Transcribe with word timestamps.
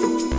Bye. 0.00 0.31